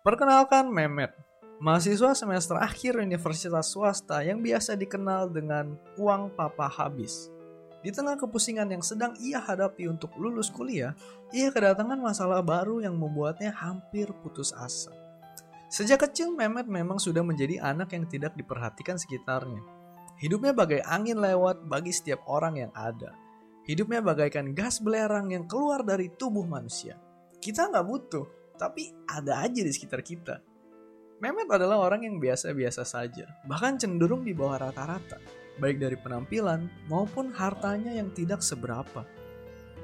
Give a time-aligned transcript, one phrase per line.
[0.00, 1.12] Perkenalkan Mehmet,
[1.60, 7.28] mahasiswa semester akhir universitas swasta yang biasa dikenal dengan uang papa habis.
[7.84, 10.96] Di tengah kepusingan yang sedang ia hadapi untuk lulus kuliah,
[11.36, 14.88] ia kedatangan masalah baru yang membuatnya hampir putus asa.
[15.68, 19.60] Sejak kecil Mehmet memang sudah menjadi anak yang tidak diperhatikan sekitarnya.
[20.16, 23.12] Hidupnya bagai angin lewat bagi setiap orang yang ada.
[23.68, 26.96] Hidupnya bagaikan gas belerang yang keluar dari tubuh manusia.
[27.36, 30.44] Kita nggak butuh, tapi ada aja di sekitar kita.
[31.20, 35.16] Mehmet adalah orang yang biasa-biasa saja, bahkan cenderung di bawah rata-rata,
[35.56, 39.04] baik dari penampilan maupun hartanya yang tidak seberapa.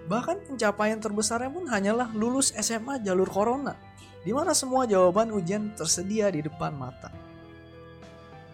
[0.08, 3.76] Bahkan pencapaian terbesarnya pun hanyalah lulus SMA jalur corona,
[4.24, 7.12] di mana semua jawaban ujian tersedia di depan mata.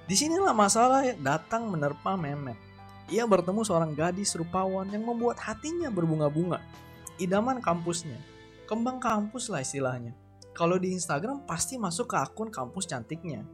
[0.07, 2.59] Di sinilah masalah datang menerpa Mehmet.
[3.12, 6.59] Ia bertemu seorang gadis rupawan yang membuat hatinya berbunga-bunga.
[7.23, 8.18] Idaman kampusnya.
[8.66, 10.16] Kembang kampus lah istilahnya.
[10.52, 13.45] Kalau di Instagram pasti masuk ke akun kampus cantiknya.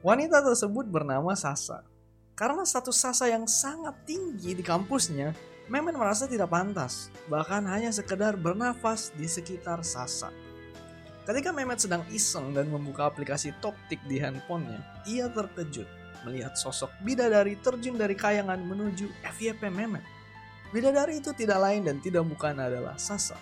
[0.00, 1.84] Wanita tersebut bernama Sasa.
[2.32, 5.36] Karena status Sasa yang sangat tinggi di kampusnya,
[5.70, 7.12] Mehmet merasa tidak pantas.
[7.28, 10.32] Bahkan hanya sekedar bernafas di sekitar Sasa.
[11.28, 15.86] Ketika Mehmet sedang iseng dan membuka aplikasi Toktik di handphonenya, ia terkejut
[16.24, 20.04] melihat sosok bidadari terjun dari kayangan menuju FYP Mehmet.
[20.72, 23.36] Bidadari itu tidak lain dan tidak bukan adalah Sasa.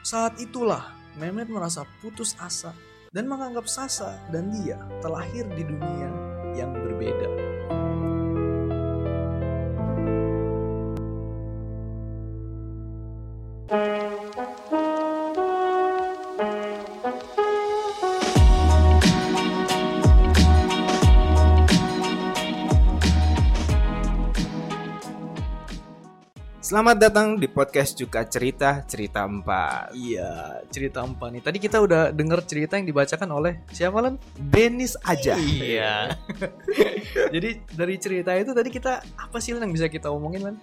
[0.00, 2.70] Saat itulah Mehmet merasa putus asa
[3.10, 6.10] dan menganggap Sasa dan dia terlahir di dunia
[6.54, 7.49] yang berbeda.
[26.70, 29.90] Selamat datang di podcast juga cerita cerita empat.
[29.90, 31.42] Iya, cerita empat nih.
[31.42, 34.14] Tadi kita udah denger cerita yang dibacakan oleh siapa Len?
[34.38, 35.34] Benis aja.
[35.34, 36.14] Iya.
[37.34, 40.56] Jadi dari cerita itu tadi kita apa sih Len yang bisa kita omongin Len?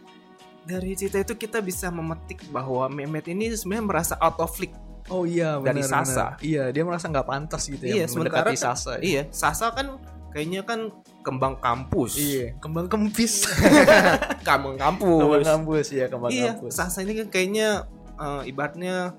[0.64, 4.80] Dari cerita itu kita bisa memetik bahwa Mehmet ini sebenarnya merasa out of league.
[5.12, 6.40] Oh iya, Dari benar, Sasa.
[6.40, 6.40] benar.
[6.40, 8.92] Iya, dia merasa nggak pantas gitu ya Iya, sementara mendekati kan- Sasa.
[9.04, 10.00] Iya, Sasa kan
[10.38, 10.94] kayaknya kan
[11.26, 12.14] kembang kampus.
[12.22, 13.50] Iya, kembang kempis.
[14.48, 15.18] Kembang kampus.
[15.18, 16.78] kembang kampus ya, kembang iya, kampus.
[16.78, 17.90] Sasa ini kan kayaknya
[18.22, 19.18] eh, ibaratnya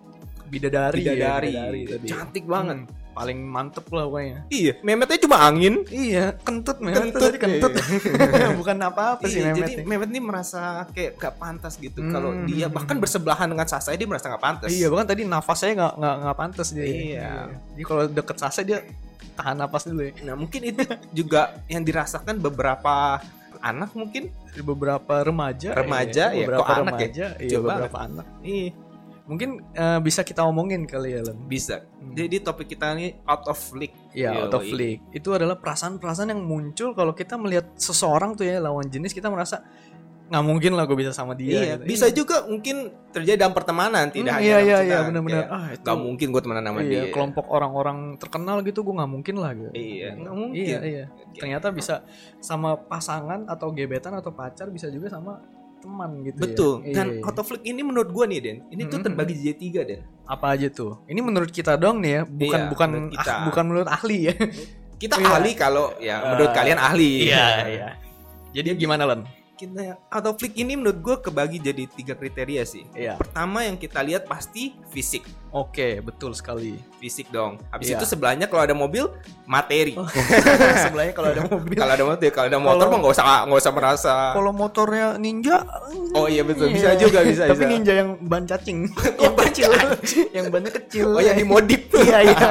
[0.48, 2.06] Bidadari, bidadari, ya, bidadari tadi.
[2.08, 2.88] cantik banget.
[2.88, 4.38] Hmm, paling mantep lah pokoknya.
[4.48, 5.74] Iya, Mehmetnya cuma angin.
[5.92, 7.72] Iya, kentut Mehmet tuh Kentut, tadi kentut.
[7.76, 8.48] iya.
[8.62, 9.68] Bukan apa-apa sih Iya, Mehmet.
[9.68, 9.82] jadi.
[9.84, 12.00] Mehmet ini merasa kayak gak pantas gitu.
[12.00, 12.12] Hmm.
[12.14, 14.70] Kalau dia bahkan bersebelahan dengan Sasa dia merasa gak pantas.
[14.72, 16.84] Iya, bahkan tadi nafasnya nggak nggak nggak pantas dia.
[16.88, 17.30] Iya.
[17.76, 18.78] Jadi kalau deket Sasa dia
[19.38, 20.12] tahan napas dulu ya.
[20.26, 20.82] Nah mungkin itu
[21.14, 23.22] juga yang dirasakan beberapa
[23.62, 24.34] anak mungkin.
[24.50, 26.90] Di beberapa remaja, Remaja, ya, beberapa kok anak ya?
[26.90, 28.26] remaja, iya Coba beberapa anak.
[28.42, 28.70] Iya
[29.28, 31.36] Mungkin eh, bisa kita omongin kali ya, Len.
[31.44, 31.84] bisa.
[31.84, 32.16] Hmm.
[32.16, 33.92] Jadi topik kita ini out of league.
[34.16, 35.04] Ya, out of league.
[35.12, 39.60] Itu adalah perasaan-perasaan yang muncul kalau kita melihat seseorang tuh ya lawan jenis kita merasa
[40.28, 41.50] nggak mungkin lah gue bisa sama dia.
[41.50, 41.84] Iya, gitu.
[41.88, 42.76] bisa juga mungkin
[43.08, 45.40] terjadi dalam pertemanan, tidak Hmm, hanya iya, dalam iya, iya, benar-benar.
[45.40, 47.02] Kayak, Ah, itu- Gak mungkin gue temenan sama iya, dia.
[47.08, 49.70] kelompok orang-orang terkenal gitu gue nggak mungkin lah gitu.
[49.72, 50.62] Iya, nggak mungkin.
[50.62, 51.04] Iya, iya.
[51.32, 51.94] Ternyata bisa
[52.38, 55.40] sama pasangan atau gebetan atau pacar bisa juga sama
[55.78, 56.74] teman gitu Betul.
[56.84, 56.94] ya.
[56.94, 57.24] Dan Iya, iya.
[57.24, 58.58] out of league ini menurut gue nih, Den.
[58.68, 59.04] Ini tuh Mhm.
[59.06, 60.02] terbagi jadi tiga, Den.
[60.24, 61.00] apa aja tuh?
[61.04, 63.30] Ini menurut kita dong nih ya, bukan Iya, bukan menurut kita.
[63.30, 64.34] ah, bukan menurut ahli ya.
[64.98, 65.30] Kita Iya.
[65.32, 67.10] ahli kalau ya menurut Eh, kalian ahli.
[67.24, 67.94] iya.
[68.50, 69.22] Jadi gimana Len?
[69.58, 72.86] Kita out of league ini menurut gue kebagi jadi tiga kriteria sih.
[72.94, 73.18] Iya.
[73.18, 75.26] Pertama yang kita lihat pasti fisik.
[75.48, 76.78] Oke, betul sekali.
[76.96, 77.58] Fisik dong.
[77.68, 77.98] Habis Iya.
[77.98, 79.10] itu sebelahnya kalau ada mobil,
[79.44, 79.98] materi.
[80.84, 81.74] Sebelahnya kalau ada mobil.
[81.74, 84.14] kalau ada mobil, kalau ada motor Kalau- mah nggak usah nggak usah merasa.
[84.30, 85.66] Kalau motornya ninja,
[86.14, 87.00] Oh iya betul, bisa Iya.
[87.00, 87.42] juga bisa.
[87.44, 87.66] Tapi bisa.
[87.66, 88.86] ninja yang ban cacing,
[89.18, 89.70] yang kecil,
[90.30, 91.06] yang bannya kecil.
[91.10, 91.82] Oh yang dimodif.
[91.90, 92.46] Iya iya.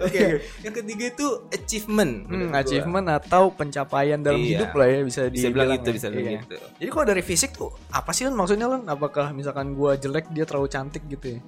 [0.00, 0.20] Oke.
[0.60, 2.12] Yang ketiga itu achievement.
[2.20, 2.60] Hmm, menurut gua.
[2.60, 4.48] achievement atau pencapaian dalam Iya.
[4.56, 5.94] hidup lah ya bisa Bisa bilang dibilang gitu, ya.
[5.94, 6.40] bisa bilang Iya.
[6.40, 6.54] gitu.
[6.78, 8.82] Jadi kalau dari fisik tuh apa sih Len maksudnya Len?
[8.84, 11.40] Apakah misalkan gua jelek dia terlalu cantik gitu ya?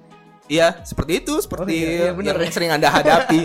[0.53, 2.53] Iya, seperti itu, seperti Oh, iya, iya, bener yang ya.
[2.53, 3.41] sering Anda hadapi.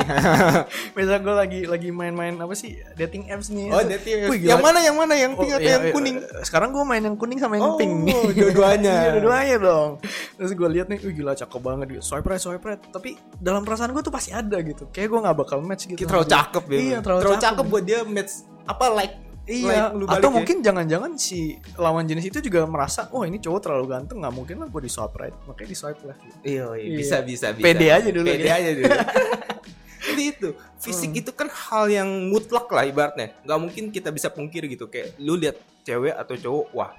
[0.97, 3.73] Misal gue lagi lagi main-main apa sih dating apps nih.
[3.73, 4.29] oh, dating.
[4.29, 4.51] Wih, gila.
[4.53, 5.95] yang mana yang mana yang Oh, pink atau iya, yang iya.
[5.95, 6.17] kuning?
[6.45, 7.93] Sekarang gue main yang kuning sama yang Oh, pink.
[8.35, 8.93] dua-duanya.
[8.99, 9.91] Iya, dua-duanya dong.
[10.37, 12.03] Terus gue lihat nih, wih gila cakep banget gitu.
[12.05, 12.81] Swipe right, swipe right.
[12.83, 14.93] Tapi dalam perasaan gue tuh pasti ada gitu.
[14.93, 15.97] Kayak gue gak bakal match gitu.
[15.97, 16.35] Kita terlalu dia.
[16.37, 16.79] cakep ya.
[16.79, 17.65] Iya, terlalu, cakep.
[17.65, 18.33] buat dia match
[18.69, 19.17] apa like
[19.49, 20.35] Iya, like atau ya.
[20.37, 21.39] mungkin jangan-jangan si
[21.75, 24.93] lawan jenis itu juga merasa, oh ini cowok terlalu ganteng, nggak mungkin lah gue di
[24.93, 26.21] swipe right, makanya di swipe left.
[26.43, 26.97] Iya, iya, Iya.
[26.97, 27.65] bisa bisa bisa.
[27.65, 28.55] Pede aja dulu Pede ya.
[28.55, 28.93] aja dulu.
[30.09, 30.49] Jadi itu,
[30.79, 33.35] fisik itu kan hal yang mutlak lah ibaratnya.
[33.41, 36.93] Gak mungkin kita bisa pungkir gitu kayak lu lihat cewek atau cowok, wah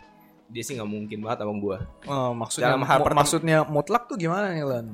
[0.45, 1.77] dia sih nggak mungkin banget sama gua.
[2.03, 4.85] Oh, maksudnya Dalam hal maksudnya mutlak tuh gimana nih Lan?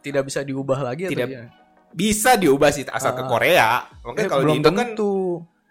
[0.00, 1.16] tidak bisa diubah lagi Tidak.
[1.20, 1.44] atau ya?
[1.90, 3.28] bisa diubah sih asal ke Ah.
[3.30, 3.68] Korea.
[4.02, 5.12] Makanya Eh, kalau di Indo kan tentu.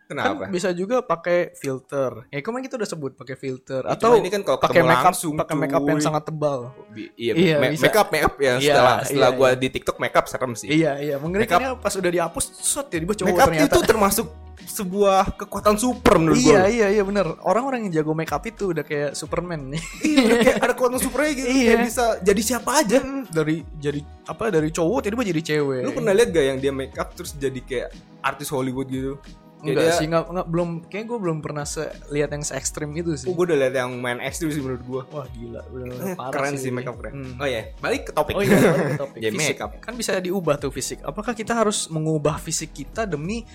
[0.06, 0.44] Kenapa?
[0.44, 2.28] Kan bisa juga pakai filter.
[2.28, 5.00] Ya kemarin kita udah sebut pakai filter Ya, atau ini kan kalau pakai ketemu make
[5.00, 6.60] up langsung, pakai make up yang sangat tebal.
[6.90, 7.84] Bi- Iya, Iya, ma- bisa.
[7.84, 9.58] make up make up ya Iya, setelah setelah iya, gua iya.
[9.58, 10.68] di TikTok make up serem sih.
[10.70, 13.68] Iya iya, mengerikannya pas udah dihapus, set tiba cowok make up ternyata.
[13.68, 14.28] itu termasuk
[14.64, 16.70] sebuah kekuatan super menurut Iya gua.
[16.70, 17.36] iya iya benar.
[17.42, 19.82] Orang-orang yang jago make up itu udah kayak Superman nih.
[20.04, 21.48] Iya, kayak ada kekuatan supernya gitu.
[21.48, 21.68] Iya.
[21.68, 23.00] Kayak bisa jadi siapa aja.
[23.26, 25.82] dari jadi apa dari cowok tiba-tiba jadi cewek.
[25.84, 27.90] Lu pernah lihat gak yang dia make up terus jadi kayak
[28.22, 29.20] artis Hollywood gitu?
[29.64, 31.82] Enggak dia- sih, enggak, enggak belum kayak gue belum pernah se
[32.12, 33.26] lihat yang se ekstrim itu sih.
[33.26, 35.02] Oh, gue udah lihat yang main ekstrim sih menurut gue.
[35.10, 35.86] Wah gila, udah
[36.20, 36.76] parah keren sih ini.
[36.76, 37.14] make up keren.
[37.16, 37.34] Hmm.
[37.38, 38.34] Oh ya, balik ke topik.
[38.34, 39.20] Oh iya, balik ke topik.
[39.20, 39.56] Ya, fisik.
[39.56, 39.72] make up.
[39.80, 41.00] Kan bisa diubah tuh fisik.
[41.02, 43.48] Apakah kita harus mengubah fisik kita demi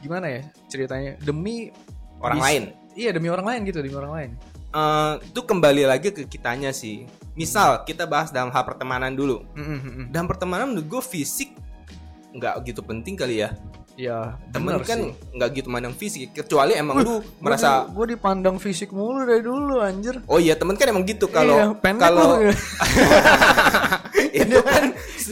[0.00, 1.20] gimana ya ceritanya?
[1.20, 1.68] Demi
[2.16, 2.62] Orang bis- lain.
[2.90, 4.30] Iya, demi orang lain gitu, demi orang lain.
[4.70, 7.02] Eh, itu kembali lagi ke kitanya sih.
[7.32, 9.42] Misal kita bahas dalam hal pertemanan dulu.
[9.52, 10.06] Mm, mm, mm, mm.
[10.08, 11.52] Dalam pertemanan menurut gue fisik
[12.30, 13.50] nggak gitu penting kali ya.
[14.00, 14.96] Ya, Temen kan
[15.36, 16.32] nggak gitu mandang fisik.
[16.32, 20.24] Kecuali emang lu merasa gue dipandang fisik mulu dari dulu anjir.
[20.24, 22.40] Oh iya temen kan emang gitu Iya, kalau pendek kalau
[24.40, 24.84] itu kan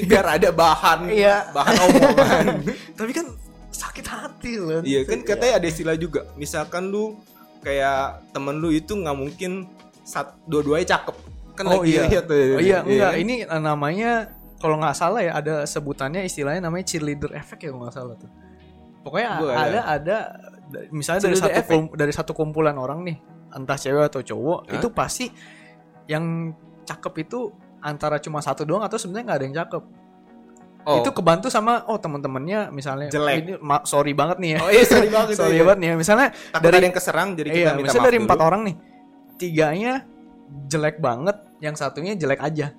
[0.05, 1.49] biar ada bahan Iya.
[1.50, 2.47] bahan omongan.
[2.99, 3.26] Tapi kan
[3.73, 4.81] sakit hati loh.
[4.85, 6.29] Iya kan katanya ada istilah juga.
[6.37, 7.17] Misalkan lu
[7.64, 9.64] kayak temen lu itu nggak mungkin
[10.05, 11.17] sat dua-duanya cakep.
[11.56, 12.03] Kan Oh lagi iya.
[12.05, 12.37] lihat tuh.
[12.37, 13.12] Oh iya, enggak.
[13.12, 13.19] kan?
[13.19, 14.11] Ini namanya
[14.59, 18.31] kalau nggak salah ya ada sebutannya istilahnya namanya cheerleader effect ya kalau nggak salah tuh.
[19.09, 19.81] Pokoknya Gua ada ada.
[19.97, 20.17] ada
[20.69, 23.17] da- misalnya dari satu kum- dari satu kumpulan orang nih,
[23.57, 24.77] entah cewek atau cowok, Hah?
[24.77, 25.27] itu pasti
[26.05, 26.53] yang
[26.85, 27.49] cakep itu
[27.81, 29.83] antara cuma satu doang atau sebenarnya nggak ada yang cakep.
[30.89, 31.05] Oh.
[31.05, 33.37] Itu kebantu sama oh teman-temannya misalnya Jelek.
[33.45, 34.59] ini ma- sorry banget nih ya.
[34.61, 35.37] Oh iya sorry banget.
[35.41, 35.65] sorry iya.
[35.65, 35.95] banget nih ya.
[36.01, 38.75] Misalnya Takut dari ada yang keserang jadi kita iya, minta misalnya dari empat orang nih,
[39.37, 39.95] tiganya
[40.69, 42.73] jelek banget, yang satunya jelek aja.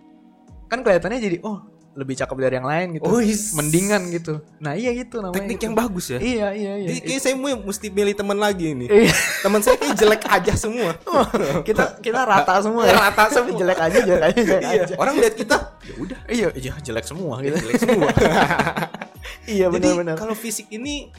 [0.69, 1.68] Kan kelihatannya jadi oh
[1.99, 3.05] lebih cakep dari yang lain gitu.
[3.05, 4.39] Oh, is- Mendingan gitu.
[4.57, 5.35] Nah iya gitu namanya.
[5.35, 5.65] teknik itu.
[5.67, 6.19] yang bagus ya.
[6.19, 6.87] Iya iya iya.
[6.87, 8.87] Jadi kayak saya mesti milih teman lagi ini.
[8.87, 9.11] Iya.
[9.43, 10.95] Teman saya kayak jelek aja semua.
[11.67, 12.95] kita kita rata semua ya.
[12.95, 13.57] Rata semua.
[13.59, 14.81] jelek aja jelek aja jelek Iya.
[14.87, 14.93] aja.
[14.95, 17.59] Orang lihat kita ya udah Iya iya jelek semua gitu.
[17.59, 18.09] jelek semua.
[19.45, 20.15] iya benar-benar.
[20.15, 21.11] kalau fisik ini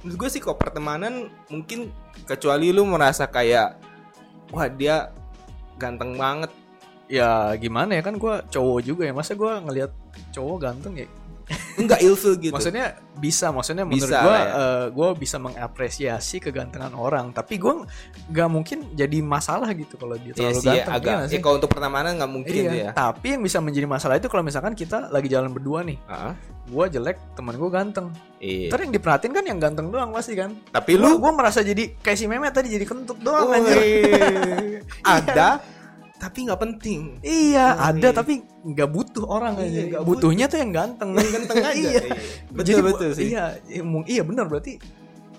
[0.00, 1.92] menurut gue sih kok pertemanan mungkin
[2.24, 3.76] kecuali lu merasa kayak
[4.48, 5.12] wah dia
[5.76, 6.48] ganteng banget.
[7.12, 9.92] Ya gimana ya kan gue cowok juga ya masa gue ngelihat
[10.32, 11.08] cowok ganteng ya
[11.74, 12.54] Enggak ilfil gitu.
[12.54, 14.48] Maksudnya bisa, maksudnya menurut Bisa gue, ya.
[14.88, 17.28] gue bisa mengapresiasi kegantengan orang.
[17.30, 17.84] Tapi gue
[18.30, 20.94] nggak mungkin jadi masalah gitu kalau dia Iya terlalu sih, ganteng.
[20.94, 21.12] agak.
[21.18, 22.72] iya Ya, kalau untuk pertemanan nggak mungkin Iya.
[22.72, 22.90] ya.
[22.94, 26.32] Tapi yang bisa menjadi masalah itu kalau misalkan kita lagi jalan berdua nih, Ah,
[26.64, 28.06] gue jelek, teman gue ganteng.
[28.38, 28.68] iya.
[28.68, 30.56] Ntar yang diperhatiin kan yang ganteng doang pasti kan.
[30.70, 34.80] Tapi Lu, gue merasa jadi kayak si Mehmet tadi jadi kentut doang Woi, anjir.
[35.02, 35.48] ada
[36.22, 37.18] tapi nggak penting.
[37.18, 37.82] Iya, Woi.
[37.98, 38.32] ada tapi
[38.62, 39.80] nggak butuh orang Iya, aja.
[39.90, 41.10] nggak Butuhnya tuh yang ganteng.
[41.12, 41.74] Yang ganteng aja.
[41.74, 42.00] iya.
[42.48, 43.24] Betul Jadi, betul sih.
[43.28, 44.78] Iya, iya, mung- iya benar berarti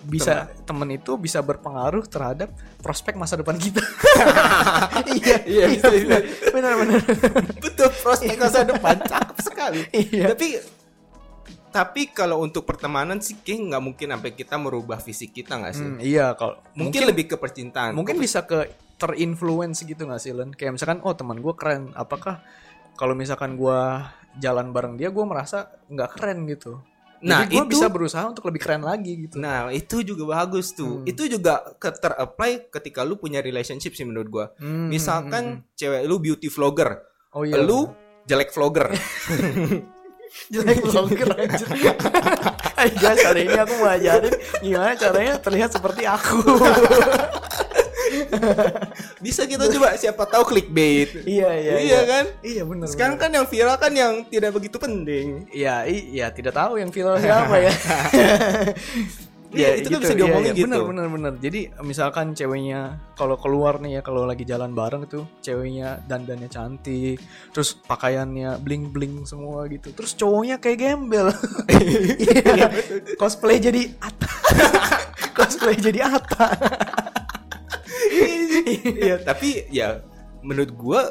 [0.03, 3.79] bisa temen itu bisa berpengaruh terhadap prospek masa depan kita.
[5.15, 6.17] iya, Iya, bisa, bisa.
[6.51, 6.99] benar benar.
[7.55, 9.79] Betul prospek masa depan cakep sekali.
[9.89, 10.35] Iya.
[10.35, 10.47] Tapi
[11.69, 15.87] tapi kalau untuk pertemanan sih kayak nggak mungkin sampai kita merubah fisik kita nggak sih?
[15.87, 17.95] Hmm, iya kalau Mungkin, mungkin lebih ke percintaan.
[17.95, 18.69] mungkin bisa ke
[19.03, 20.55] terinfluence gitu gak sih Len?
[20.55, 22.39] Kayak misalkan oh teman gue keren, apakah
[22.95, 23.79] kalau misalkan gue
[24.39, 26.79] jalan bareng dia gue merasa nggak keren gitu.
[27.23, 29.39] Nah, Jadi gue itu- bisa berusaha untuk lebih keren lagi gitu.
[29.39, 30.99] Nah, itu juga bagus tuh.
[30.99, 31.07] Hmm.
[31.07, 34.45] Itu juga ke ter-apply ketika lu punya relationship sih menurut gua.
[34.59, 36.99] Hmm, Misalkan cewek lu beauty vlogger,
[37.31, 37.63] oh iya.
[37.63, 37.87] lu
[38.27, 38.91] jelek vlogger.
[40.53, 41.69] jelek vlogger anjir.
[42.99, 46.43] Guys, hari ini aku mau ajarin gimana caranya terlihat seperti aku.
[49.25, 51.25] Bisa kita coba siapa tahu clickbait.
[51.25, 51.73] iya iya.
[51.79, 52.25] Iya kan?
[52.43, 52.87] Iya benar.
[52.89, 55.47] Sekarang kan yang viral kan yang tidak begitu penting.
[55.49, 57.73] Iya, iya tidak tahu yang viral siapa ya.
[59.53, 60.65] Iya, itu kan bisa diomongin gitu.
[60.65, 61.33] Bener bener bener.
[61.37, 67.21] Jadi misalkan ceweknya kalau keluar nih ya kalau lagi jalan bareng tuh ceweknya dandannya cantik,
[67.53, 69.93] terus pakaiannya bling bling semua gitu.
[69.93, 71.29] Terus cowoknya kayak gembel.
[71.69, 72.67] Iya.
[73.21, 74.29] Cosplay jadi Ata.
[75.37, 76.49] Cosplay jadi Ata.
[78.65, 79.99] Iya, tapi ya
[80.41, 81.01] menurut gua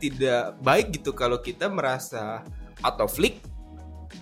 [0.00, 2.40] tidak baik gitu kalau kita merasa
[2.80, 3.38] of league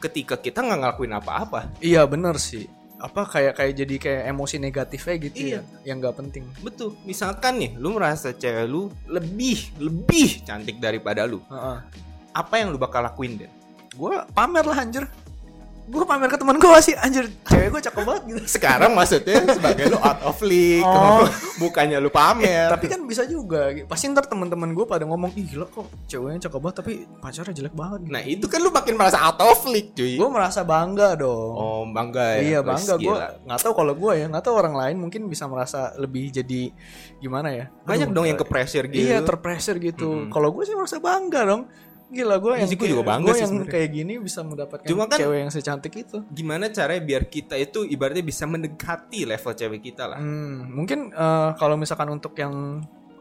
[0.02, 1.70] ketika kita nggak ngelakuin apa-apa.
[1.80, 2.66] Iya bener sih.
[2.98, 5.60] Apa kayak kayak jadi kayak emosi negatifnya gitu Iya.
[5.62, 5.62] ya,
[5.94, 6.44] yang nggak penting.
[6.66, 6.98] Betul.
[7.06, 11.38] Misalkan nih, lu merasa cewek lu lebih lebih cantik daripada lu.
[11.46, 11.78] Heeh.
[12.34, 13.50] Apa yang lu bakal lakuin, Den?
[13.94, 15.06] Gue pamer lah anjir.
[15.88, 19.88] Gue pamer ke teman gue sih anjir cewek gue cakep banget gitu Sekarang maksudnya sebagai
[19.88, 21.24] lu out of league, Oh.
[21.62, 22.68] bukannya lu pamer.
[22.68, 26.60] tapi kan bisa juga pasti ntar teman-teman gue pada ngomong ih gila kok ceweknya cakep
[26.60, 30.14] banget tapi pacarnya jelek banget Nah itu kan lu makin merasa out of league cuy.
[30.14, 32.40] gue merasa bangga dong Oh bangga ya.
[32.44, 35.96] iya bangga gue nggak tahu kalau gue ya nggak tahu orang lain mungkin bisa merasa
[35.96, 36.68] lebih jadi
[37.16, 39.02] gimana ya Banyak Aduh, dong yang ke pressure gitu.
[39.02, 41.64] iya terpressure gitu kalau gue sih merasa bangga dong
[42.08, 43.72] gila gue yang sih, gua juga bangga gue sih yang sebenarnya.
[43.74, 47.84] kayak gini bisa mendapatkan Cuma kan- cewek yang secantik itu Gimana caranya biar kita itu
[47.84, 50.16] ibaratnya bisa mendekati level cewek kita lah.
[50.16, 52.80] Hmm, mungkin eh, kalau misalkan untuk yang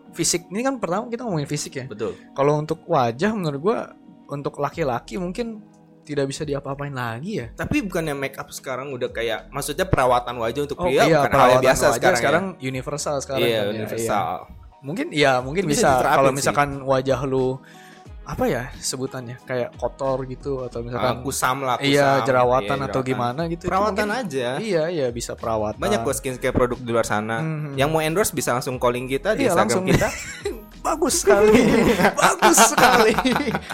[0.09, 1.85] fisik ini kan pertama kita ngomongin fisik ya.
[1.85, 2.15] Betul.
[2.31, 3.77] Kalau untuk wajah menurut gua
[4.25, 5.61] untuk laki-laki mungkin
[6.01, 7.51] tidak bisa diapa-apain lagi ya.
[7.51, 11.31] Tapi bukannya make up sekarang udah kayak maksudnya perawatan wajah untuk Oh pria iya, bukan
[11.33, 12.17] hal yang biasa wajah sekarang.
[12.17, 13.21] sekarang universal ya?
[13.21, 14.23] sekarang Iya, kan ya, universal.
[14.39, 14.55] iya.
[14.77, 16.37] Mungkin ya mungkin bisa bisa, kalau sih.
[16.39, 17.59] misalkan wajah lu
[18.27, 21.87] apa ya sebutannya kayak kotor gitu atau Ah, misalkan kusam lah, kusam.
[21.87, 23.07] iya jerawatan Iya, atau jerawatan.
[23.07, 23.63] gimana gitu.
[23.63, 24.49] itu Perawatan mungkin- aja.
[24.59, 25.79] Iya iya bisa perawatan.
[25.79, 27.39] Banyak kok skincare produk di luar sana.
[27.39, 27.79] Mhm.
[27.79, 30.07] Yang mau endorse bisa langsung calling kita di Iya Instagram langsung kita.
[30.87, 31.51] bagus sekali,
[32.21, 33.13] bagus sekali.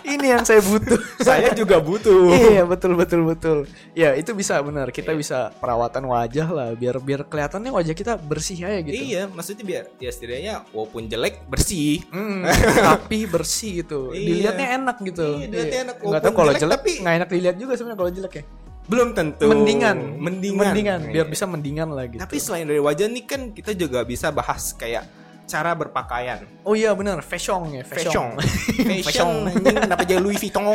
[0.04, 0.98] Ini yang saya butuh.
[1.20, 2.34] Saya juga butuh.
[2.34, 3.58] iya betul betul betul.
[3.94, 4.90] Ya itu bisa benar.
[4.90, 8.98] Kita bisa perawatan wajah lah biar biar kelihatannya wajah kita bersih aja gitu.
[8.98, 12.02] Iya, maksudnya biar ya setidaknya walaupun jelek bersih.
[12.10, 12.50] Hmm,
[12.90, 14.10] tapi bersih gitu.
[14.10, 14.26] Iya.
[14.26, 15.28] Dilihatnya enak gitu.
[15.38, 15.96] Iya, dilihatnya enak.
[16.02, 18.46] Nggak tahu kalau jelek, jelek, tapi- nggak enak dilihat juga sebenarnya kalau jelek ya.
[18.84, 19.48] Belum tentu.
[19.48, 21.02] Mendingan, Mendingan.
[21.08, 21.32] biar Iya.
[21.32, 22.20] bisa mendingan lah gitu.
[22.20, 25.08] Tapi selain dari wajah nih kan kita juga bisa bahas kayak
[25.54, 26.50] cara berpakaian.
[26.66, 28.34] oh iya benar, fashion ya, fashion.
[28.42, 29.02] Fashion.
[29.06, 29.30] Fashion.
[29.62, 30.66] Kenapa jadi Louis Vuitton?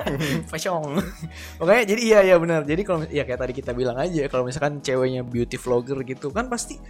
[0.50, 0.98] fashion.
[1.62, 2.66] Oke, jadi iya iya benar.
[2.66, 6.50] Jadi kalau ya kayak tadi kita bilang aja kalau misalkan ceweknya beauty vlogger gitu kan
[6.50, 6.82] pasti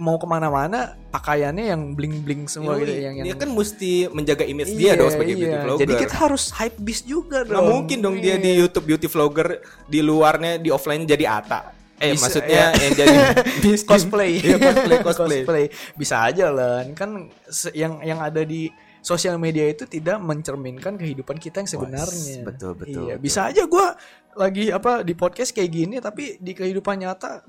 [0.00, 4.42] mau ke mana-mana pakaiannya yang bling bling semua gitu yang yang dia kan mesti menjaga
[4.48, 5.40] image Iya, dia dong sebagai iya.
[5.44, 5.82] beauty vlogger.
[5.84, 7.52] Jadi kita harus hype beast juga dong.
[7.52, 8.60] Nggak mungkin dong dia di Iya.
[8.66, 9.48] YouTube beauty vlogger
[9.84, 11.81] di luarnya di offline jadi Ata.
[12.02, 12.82] Eh Bisa, maksudnya iya.
[12.82, 13.16] yang jadi
[13.64, 13.88] miskin.
[13.94, 14.32] cosplay.
[14.42, 15.64] Iya, cosplay, cosplay.
[15.94, 16.82] Bisa aja lah.
[16.92, 17.30] Kan
[17.72, 18.66] yang yang ada di
[18.98, 22.42] sosial media itu tidak mencerminkan kehidupan kita yang sebenarnya.
[22.42, 23.22] betul, betul, Iya, betul.
[23.22, 23.94] bisa aja gua
[24.34, 27.42] lagi apa di podcast kayak gini tapi di kehidupan nyata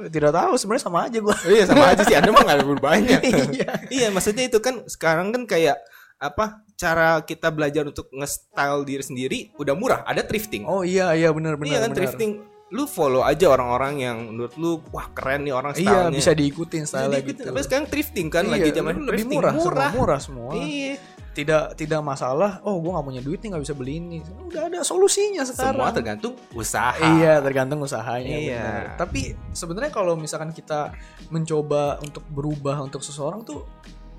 [0.00, 1.36] eh, tidak tahu sebenarnya sama aja gua.
[1.44, 3.20] iya sama aja sih Anda mah nggak banyak.
[3.20, 3.72] Iya.
[3.88, 5.76] iya maksudnya itu kan sekarang kan kayak
[6.16, 10.64] apa cara kita belajar untuk nge-style diri sendiri udah murah ada thrifting.
[10.64, 11.68] Oh iya iya benar benar.
[11.68, 11.98] iya kan benar.
[12.00, 12.32] thrifting
[12.74, 16.18] lu follow aja orang-orang yang menurut lu wah keren nih orang Iya stylenya.
[16.18, 17.46] bisa diikutin style gitu.
[17.46, 19.38] Tapi sekarang thrifting kan lagi Iya, zaman lebih thrifting.
[19.38, 20.50] murah, murah, murah semua.
[20.58, 20.98] Iya.
[21.34, 22.62] Tidak tidak masalah.
[22.62, 24.18] Oh, gua nggak punya duit nih nggak bisa beli ini.
[24.22, 25.78] Udah ada solusinya sekarang.
[25.78, 26.94] Semua tergantung usaha.
[26.98, 28.34] Iya, tergantung usahanya.
[28.34, 28.58] Iya.
[28.58, 28.84] benar.
[28.98, 30.94] Tapi sebenarnya kalau misalkan kita
[31.28, 33.62] mencoba untuk berubah untuk seseorang tuh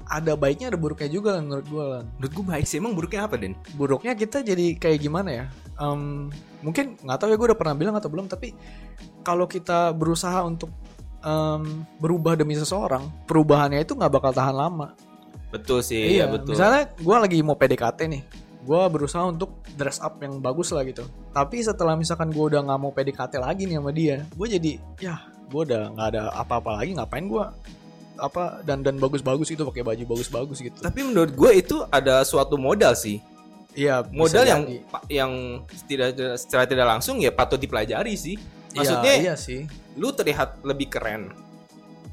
[0.06, 2.02] ada baiknya ada buruknya juga lah menurut gua lah.
[2.16, 3.56] Menurut gue baik sih emang buruknya apa Den?
[3.74, 5.46] Buruknya kita jadi kayak gimana ya?
[5.76, 6.32] Em,
[6.64, 8.32] mungkin nggak tahu ya gue udah pernah bilang atau belum.
[8.32, 8.56] Tapi
[9.26, 10.72] kalau kita berusaha untuk
[11.26, 14.96] em, berubah demi seseorang, perubahannya itu nggak bakal tahan lama.
[15.52, 16.58] Betul sih, iya, betul.
[16.58, 18.24] Misalnya gue lagi mau PDKT nih,
[18.66, 21.08] gue berusaha untuk dress up yang bagus lah gitu.
[21.32, 25.16] Tapi setelah misalkan gue udah nggak mau PDKT lagi nih sama dia, gue jadi ya
[25.46, 27.46] gue udah nggak ada apa-apa lagi ngapain gue
[28.16, 30.78] apa dan dan bagus-bagus gitu pakai baju bagus-bagus gitu.
[30.82, 33.20] Tapi menurut gue itu ada suatu modal sih.
[33.76, 34.78] Iya Modal yang jadi.
[35.12, 35.32] yang
[35.86, 38.40] tidak secara tidak langsung ya patut dipelajari sih.
[38.72, 39.68] Iya, Maksudnya iya sih.
[39.96, 41.32] lu terlihat lebih keren.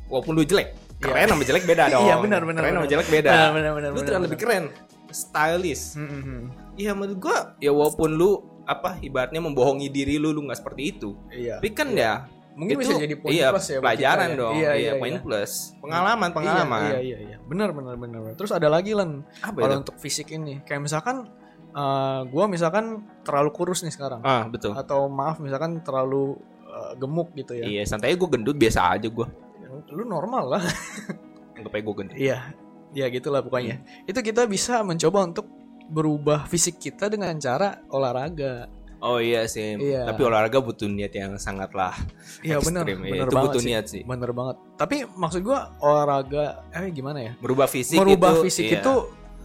[0.06, 0.74] Walaupun lu jelek.
[0.74, 1.02] Iya.
[1.02, 2.02] Keren sama jelek beda dong.
[2.06, 3.30] Iya, benar, benar, Keren sama jelek beda.
[3.30, 4.50] Benar, benar, benar, lu benar, terlihat lebih benar.
[4.50, 4.64] keren.
[5.12, 5.84] Stylish.
[5.94, 6.42] Hmm, hmm, hmm.
[6.72, 8.30] Iya menurut gua ya walaupun lu
[8.64, 11.10] apa ibaratnya membohongi diri lu lu nggak seperti itu.
[11.28, 11.58] Iya.
[11.58, 14.40] Tapi kan ya Mungkin itu, bisa jadi poin iya, plus ya pelajaran kita ya.
[14.40, 14.54] dong.
[14.54, 15.22] Iya, Iya, iya, poin iya.
[15.24, 15.52] plus.
[15.80, 16.80] Pengalaman, pengalaman.
[16.84, 17.36] Iya, iya, iya.
[17.48, 18.20] Benar, benar, benar.
[18.36, 21.32] Terus ada lagi lan kalau untuk fisik ini, kayak misalkan
[21.72, 24.20] eh gue misalkan terlalu kurus nih sekarang.
[24.20, 24.76] Ah, betul.
[24.76, 26.36] atau maaf misalkan terlalu
[26.68, 27.64] uh, gemuk gitu ya.
[27.64, 29.26] Iya, santai gue gendut biasa aja gue.
[29.92, 30.64] Lu normal lah.
[31.56, 32.16] Anggap aja gue gendut.
[32.16, 32.38] Iya.
[32.92, 33.80] Ya gitulah pokoknya.
[33.80, 34.10] Hmm.
[34.10, 35.48] Itu kita bisa mencoba untuk
[35.88, 38.68] berubah fisik kita dengan cara olahraga.
[39.02, 39.74] Oh iya sih.
[39.80, 40.06] Iya.
[40.06, 41.90] Tapi olahraga butuh niat yang sangatlah
[42.44, 43.02] Iya ekstrim.
[43.02, 43.68] Iya, benar itu banget butuh sih.
[43.68, 44.02] niat sih.
[44.06, 44.56] Bener banget.
[44.78, 47.32] Tapi maksud gua olahraga eh gimana ya?
[47.42, 48.78] Merubah fisik Merubah itu, fisik iya.
[48.78, 48.94] itu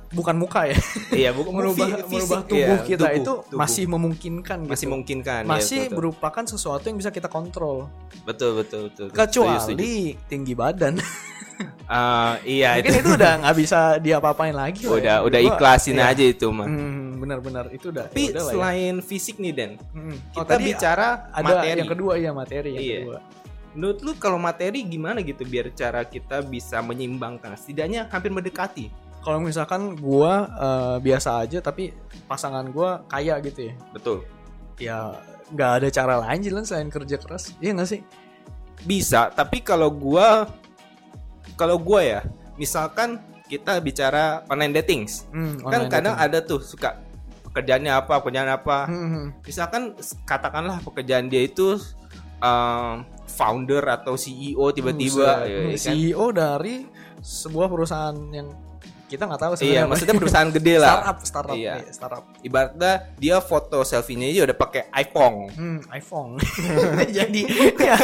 [0.10, 0.78] bukan muka ya.
[1.12, 3.58] iya, bukan merubah fi- fisik, merubah tubuh iya, kita tubuh, itu tubuh.
[3.58, 4.72] masih memungkinkan gitu.
[4.72, 5.42] masih memungkinkan.
[5.42, 5.98] iya, masih betul, betul.
[5.98, 7.78] merupakan sesuatu yang bisa kita kontrol.
[8.24, 9.06] betul betul betul.
[9.06, 9.08] betul.
[9.10, 9.76] Setuju, setuju.
[9.76, 9.94] Kecuali
[10.28, 10.96] tinggi badan.
[11.88, 14.98] Ah, iya Mungkin itu itu udah nggak bisa diapa-apain lagi lah ya.
[15.00, 16.14] udah udah ikhlasin iya.
[16.14, 16.68] aja itu mah.
[16.68, 18.06] Hmm, benar-benar itu udah.
[18.06, 18.54] Tapi ya udah lah ya.
[18.54, 20.14] selain fisik nih Den, Hmm.
[20.30, 21.80] kita Oh, bicara ada materi.
[21.80, 22.98] yang kedua ya materi yang Iya.
[23.00, 23.18] kedua.
[23.74, 28.94] Menurut lu kalau materi gimana gitu biar cara kita bisa menyeimbangkan setidaknya hampir mendekati.
[29.28, 31.92] Kalau misalkan gua eh, biasa aja tapi
[32.24, 33.76] pasangan gua kaya gitu ya.
[33.92, 34.24] Betul.
[34.80, 38.04] Ya nggak ada cara lain Len, selain kerja keras iya nggak sih
[38.82, 40.44] bisa tapi kalau gua
[41.56, 42.22] kalau gua ya
[42.56, 43.16] misalkan
[43.46, 46.28] kita bicara online datings Hmm, kan online kadang dating.
[46.28, 47.00] ada tuh suka
[47.46, 49.26] pekerjaannya apa pekerjaan apa Hmm, hmm.
[49.42, 51.80] misalkan s- katakanlah pekerjaan dia itu
[52.38, 55.48] um, founder atau CEO tiba-tiba Buset.
[55.48, 55.80] ya, Hmm, kan?
[55.80, 56.76] CEO dari
[57.18, 58.52] sebuah perusahaan yang
[59.08, 59.90] kita nggak tahu iya sebenarnya apa.
[59.90, 61.74] maksudnya perusahaan gede lah startup startup Iya.
[61.78, 66.32] iya, startup ibaratnya dia foto selfie-nya aja udah pakai iPhone hmm, iPhone
[67.18, 67.42] jadi
[67.74, 67.96] ya,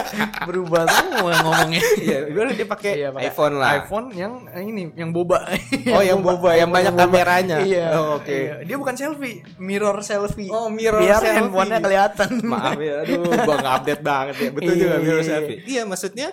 [0.44, 5.44] berubah semua ngomongnya iya ibaratnya dia pakai Iya, iPhone lah iPhone yang ini yang boba
[5.90, 7.04] Oh, yang boba, yang banyak boba.
[7.06, 7.58] kameranya.
[7.62, 8.32] iya Oh, oke.
[8.32, 8.64] iya.
[8.64, 11.36] dia bukan selfie mirror selfie Oh, mirror biar selfie.
[11.38, 15.20] handphonenya kelihatan maaf ya aduh gua nggak update banget ya betul Iya, juga iya, mirror
[15.20, 15.28] iya.
[15.28, 16.30] selfie iya maksudnya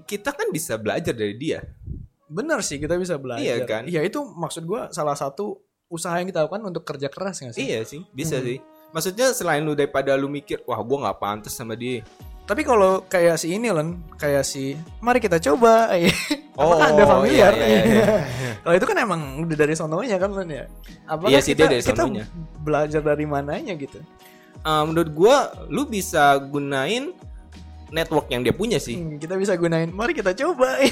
[0.00, 1.60] kita kan bisa belajar dari dia
[2.30, 3.82] bener sih kita bisa belajar Iya kan?
[3.84, 7.62] iya itu maksud gua salah satu usaha yang kita lakukan untuk kerja keras nggak sih
[7.64, 8.46] iya sih bisa Hmm.
[8.46, 8.56] sih
[8.88, 12.06] maksudnya selain lu daripada lu mikir wah gua nggak pantas sama dia
[12.42, 15.86] Tapi kalau kayak si ini Len, kayak si mari kita coba.
[16.58, 17.52] Oh, Apakah Anda familiar?
[17.54, 18.06] iya, iya, iya.
[18.66, 20.64] kalau itu kan emang udah dari sononya kan Len ya.
[21.06, 22.24] Apakah Iya sih, kita, dia dari kita sononya.
[22.58, 24.02] belajar dari mananya gitu.
[24.58, 27.14] Eh, menurut gua lu bisa gunain
[27.90, 29.88] network yang dia punya sih Hmm, kita bisa gunain.
[29.88, 30.78] Mari kita coba.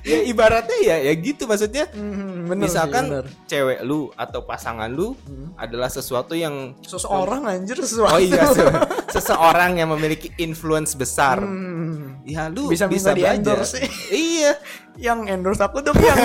[0.00, 3.24] ya ibaratnya ya ya gitu maksudnya Hmm, bener sih, misalkan bener.
[3.44, 5.52] cewek lu atau pasangan lu Hmm.
[5.54, 8.16] adalah sesuatu yang seseorang anjir sesuatu.
[8.16, 8.72] oh iya se-
[9.12, 13.88] seseorang yang memiliki influence besar Hmm, ya lu Bisa bisa, di belajar endorse sih.
[14.10, 14.52] iya
[15.06, 16.16] yang endorse aku dong yang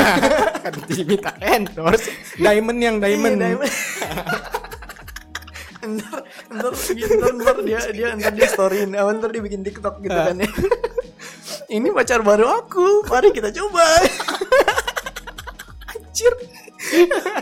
[0.62, 3.72] kan diminta endorse diamond yang diamond, Iya, diamond.
[5.88, 10.14] Ntar, ntar, ntar, ntar dia dia ntar dia storyin, oh, ntar dia bikin TikTok gitu
[10.14, 10.50] kan ya.
[11.66, 13.84] Ini pacar baru aku, mari kita coba.
[15.92, 16.34] Anjir.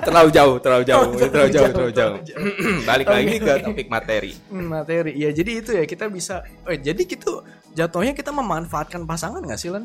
[0.07, 2.15] terlalu jauh terlalu jauh Oh, terlalu jauh terlalu jauh,
[2.87, 5.11] balik lagi ke topik materi Hmm, materi.
[5.19, 6.47] Ya jadi itu ya kita bisa.
[6.63, 7.43] Oh, jadi gitu
[7.75, 9.83] jatuhnya kita memanfaatkan pasangan nggak sih Len?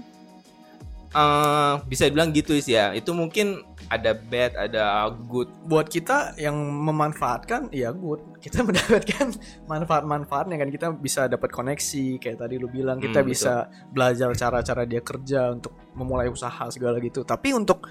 [1.08, 6.52] Eh, bisa dibilang gitu sih ya itu mungkin ada bad ada good Buat kita yang
[6.60, 8.20] memanfaatkan, ya good.
[8.44, 9.32] Kita mendapatkan
[9.64, 10.68] manfaat-manfaatnya kan.
[10.68, 13.00] Kita bisa dapat koneksi, kayak tadi lu bilang.
[13.00, 17.24] Kita Hmm, bisa belajar cara-cara dia kerja untuk memulai usaha segala gitu.
[17.24, 17.88] Tapi untuk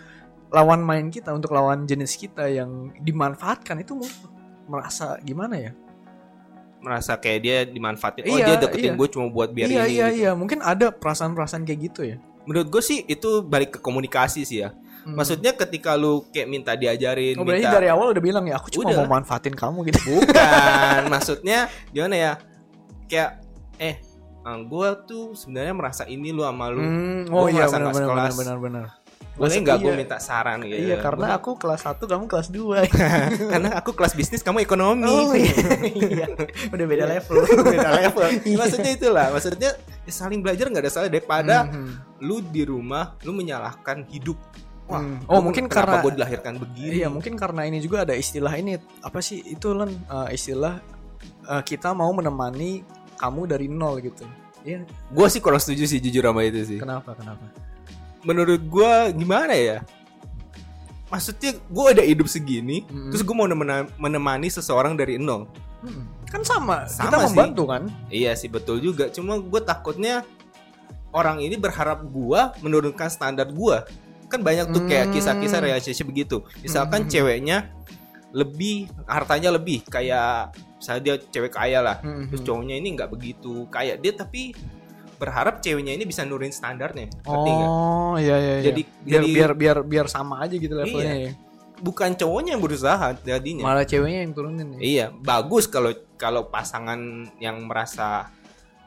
[0.53, 3.97] lawan main kita, untuk lawan jenis kita yang dimanfaatkan itu
[4.69, 5.71] merasa gimana ya?
[6.77, 8.99] merasa kayak dia dimanfaatin oh Iya, dia deketin iya.
[9.01, 10.17] gue cuma buat biar iya ini iya gitu.
[10.21, 12.17] iya, mungkin ada perasaan-perasaan kayak gitu ya.
[12.47, 15.15] Menurut gue sih itu balik ke komunikasi sih ya Hmm.
[15.15, 18.91] maksudnya ketika lu kayak minta diajarin Oh, minta dari awal udah bilang ya aku cuma
[18.91, 19.07] Udah.
[19.07, 20.03] mau manfaatin kamu gitu.
[20.03, 22.31] bukan maksudnya gimana ya
[23.05, 23.39] kayak
[23.79, 24.03] eh
[24.43, 28.33] gue tuh sebenarnya merasa ini lu sama lu Hmm, Gua oh iya benar benar sekelas.
[28.36, 28.86] benar benar.
[29.38, 29.97] Boleh nggak gue Iya.
[29.97, 32.89] minta saran gitu Iya karena aku kelas 1 kamu kelas 2
[33.54, 35.54] karena aku kelas bisnis kamu ekonomi Oh iya.
[35.88, 36.26] Iya.
[36.67, 37.45] Udah beda level.
[37.73, 42.19] beda level maksudnya itulah maksudnya ya saling belajar nggak ada salah daripada Mhm.
[42.19, 44.36] lu di rumah lu menyalahkan hidup
[44.88, 45.19] Wah, Hmm.
[45.28, 49.19] Oh, mungkin karena- gue dilahirkan begini Iya mungkin karena ini juga ada istilah ini apa
[49.19, 50.80] sih itu Len Eh, istilah
[51.45, 54.23] eh, kita mau menemani kamu dari nol gitu.
[54.63, 54.84] Iya.
[54.84, 57.39] gue sih kurang setuju sih jujur sama itu sih Kenapa kenapa?
[58.28, 59.78] Menurut gue gimana ya
[61.08, 63.10] maksudnya gue udah hidup segini Mm.
[63.10, 63.48] terus gue mau
[63.98, 66.10] menemani seseorang dari nol Hmm.
[66.26, 67.26] Kan sama, Sama kita sih.
[67.32, 67.84] membantu kan?
[68.10, 70.26] iya sih betul juga cuma gue takutnya
[71.10, 73.78] orang ini berharap gue menurunkan standar gue
[74.28, 75.13] kan banyak tuh kayak Hmm.
[75.13, 77.10] kisah-kisah relationship begitu misalkan Hmm.
[77.10, 77.58] ceweknya
[78.34, 82.26] lebih hartanya lebih kayak misalnya dia cewek kaya lah Mhm.
[82.28, 84.52] terus cowoknya ini nggak begitu kayak dia tapi
[85.17, 88.53] berharap ceweknya ini bisa nurunin standarnya Oh iya iya.
[88.56, 88.65] iya.
[88.67, 91.13] Jadi- biar jadi- biar biar biar sama aja gitu levelnya.
[91.15, 91.27] Iya.
[91.27, 91.34] ya.
[91.77, 94.80] bukan cowoknya yang berusaha jadinya Malah ceweknya yang turunin ya.
[94.80, 96.97] iya bagus kalau kalau pasangan
[97.38, 98.34] yang merasa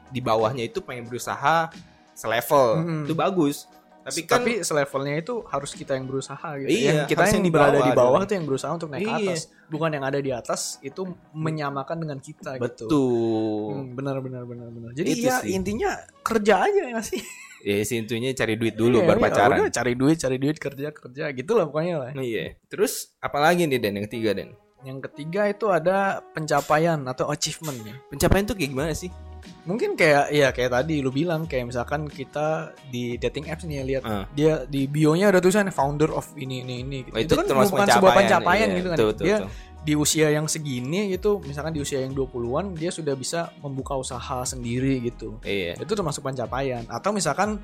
[0.07, 1.71] di bawahnya itu pengen berusaha
[2.11, 3.01] selevel Mm-mm.
[3.07, 3.63] itu bagus
[4.01, 6.67] tapi kan tapi selevelnya itu harus kita yang berusaha gitu.
[6.67, 9.29] Iya, yang kita yang di berada di bawah tuh yang berusaha untuk naik ke Iya.
[9.29, 12.89] atas, bukan yang ada di atas itu menyamakan dengan kita gitu.
[12.89, 14.89] betul Hmm, benar benar benar benar.
[14.91, 15.53] Jadi Itu ya sih.
[15.53, 17.21] intinya kerja aja ya sih.
[17.61, 20.57] ya sih intinya cari duit dulu Iya, baru iya, pacaran udah cari duit, cari duit,
[20.57, 22.09] kerja kerja gitu lah pokoknya lah.
[22.17, 27.77] iya terus apalagi nih Den yang ketiga Den Yang ketiga itu ada pencapaian atau achievement
[27.79, 27.93] ya.
[28.09, 29.13] pencapaian tuh kayak gimana sih
[29.61, 33.83] Mungkin kayak ya kayak tadi lu bilang kayak misalkan kita di dating apps nih ya
[33.85, 34.25] lihat Ah.
[34.33, 37.13] dia di bio-nya ada tulisan founder of ini ini ini gitu.
[37.13, 38.97] Oh, itu kan termasuk bukan sebuah pencapaian, iya, gitu kan.
[38.97, 39.49] betul, betul, dia betul.
[39.81, 44.41] di usia yang segini gitu, misalkan di usia yang 20-an dia sudah bisa membuka usaha
[44.45, 45.37] sendiri gitu.
[45.45, 46.81] iya Itu termasuk pencapaian.
[46.89, 47.61] Atau misalkan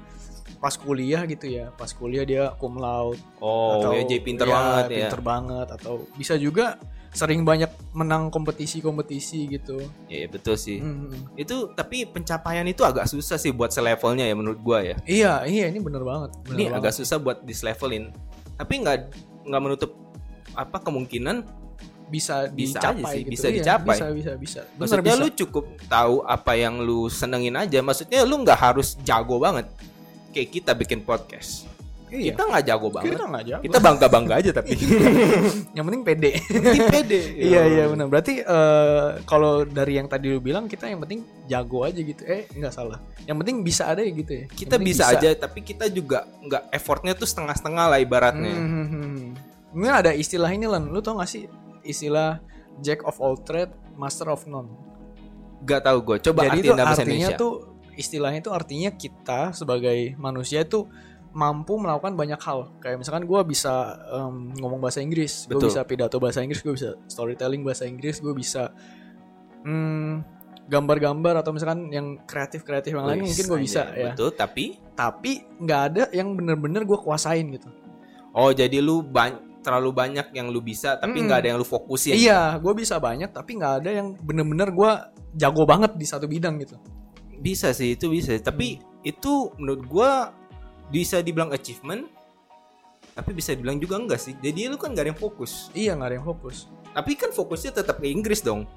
[0.57, 4.53] pas kuliah gitu ya, pas kuliah dia cum laude oh atau ya jadi pinter ya,
[4.53, 6.77] banget ya pinter banget atau bisa juga
[7.17, 9.81] sering banyak menang kompetisi-kompetisi gitu.
[10.05, 10.77] Ya, ya, betul sih.
[10.77, 11.09] Hmm.
[11.33, 14.95] Itu tapi pencapaian itu agak susah sih buat selevelnya ya menurut gua ya.
[15.03, 16.37] Iya, iya ini bener banget.
[16.45, 16.77] bener Ini banget.
[16.77, 18.13] agak susah buat dislevelin.
[18.53, 18.97] Tapi nggak
[19.49, 19.91] nggak menutup
[20.53, 21.41] apa kemungkinan
[22.07, 23.31] bisa Bisa dicapai aja sih, gitu.
[23.35, 23.95] bisa Iya, dicapai.
[23.97, 24.59] Bisa, bisa, bisa.
[24.63, 25.23] Bener, Maksudnya bisa.
[25.25, 27.79] lu cukup tahu apa yang lu senengin aja.
[27.81, 29.67] Maksudnya lu nggak harus jago banget.
[30.31, 31.65] Kayak kita bikin podcast.
[32.11, 32.33] Iya.
[32.33, 33.05] Kita nggak jago banget.
[33.13, 33.63] Kita nggak jago.
[33.63, 34.71] Kita bangga-bangga aja tapi.
[35.75, 36.31] Yang penting pede.
[36.47, 37.21] Penting pede.
[37.51, 38.07] iya, iya benar.
[38.07, 42.23] Berarti eh, kalau dari yang tadi lu bilang kita yang penting jago aja gitu.
[42.23, 42.99] Eh, nggak salah.
[43.27, 44.45] Yang penting bisa ada ya gitu ya.
[44.47, 48.55] Kita penting bisa, aja tapi kita juga nggak effortnya tuh setengah-setengah lah ibaratnya.
[48.55, 49.21] Hmm, hmm, hmm.
[49.75, 50.89] Mungkin ada istilah ini lan.
[50.89, 51.45] Lu tau gak sih
[51.83, 52.39] istilah
[52.81, 54.69] Jack of all trade, master of none.
[55.65, 56.17] Gak tahu gue.
[56.29, 57.41] Coba Jadi itu artiin bahasa artinya Indonesia.
[57.41, 57.53] tuh
[57.97, 60.85] istilahnya tuh artinya kita sebagai manusia itu
[61.37, 62.73] mampu melakukan banyak hal.
[62.81, 63.73] Kayak misalkan gue bisa
[64.09, 68.33] em, ngomong bahasa Inggris, gue bisa pidato bahasa Inggris, gue bisa storytelling bahasa Inggris, gue
[68.33, 68.73] bisa
[69.61, 70.13] hmm,
[70.65, 74.01] gambar-gambar atau misalkan yang kreatif-kreatif yang lain mungkin gue bisa anjay.
[74.01, 74.11] ya.
[74.11, 77.69] Betul, tapi Tapi nggak ada yang bener-bener gue kuasain gitu.
[78.33, 79.05] oh jadi lu
[79.61, 81.25] terlalu banyak yang lu bisa tapi Mm.
[81.25, 82.13] nggak ada yang lu fokusin.
[82.13, 84.91] Iya, gue bisa banyak tapi nggak ada yang bener-bener gue
[85.35, 86.77] jago banget di satu bidang gitu.
[87.37, 88.33] Bisa sih itu bisa.
[88.37, 88.85] Tapi Hmm.
[89.03, 90.33] itu menurut gua
[90.91, 92.07] bisa dibilang achievement
[93.17, 94.37] tapi bisa dibilang juga enggak sih.
[94.37, 95.73] Jadi lu kan gak ada yang fokus.
[95.73, 96.69] Iya nggak ada yang fokus.
[96.93, 98.69] Tapi kan fokusnya tetap ke Inggris dong.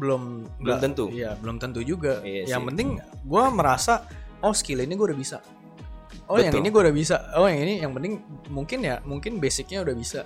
[0.00, 1.12] Belum Belum tentu.
[1.12, 2.24] Iya belum tentu juga.
[2.24, 2.68] Iya yang sih.
[2.72, 4.08] penting gue merasa
[4.40, 5.38] oh skill ini gue udah bisa.
[6.24, 6.64] Oh yang Betul.
[6.64, 7.16] ini gue udah bisa.
[7.36, 10.24] Oh yang ini yang penting mungkin ya mungkin basicnya udah bisa.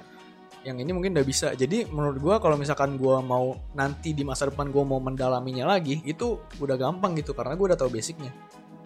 [0.63, 1.49] Yang ini mungkin udah bisa.
[1.59, 6.07] Jadi menurut gue kalau misalkan gue mau nanti di masa depan gue mau mendalaminya lagi
[6.07, 8.31] itu udah gampang gitu karena gue udah tahu basicnya.